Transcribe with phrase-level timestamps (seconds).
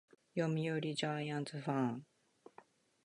[0.35, 2.05] 読売ジャイアンツファン